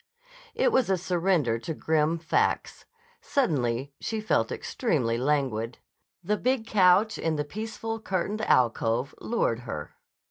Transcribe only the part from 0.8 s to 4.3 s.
a surrender to grim facts. Suddenly she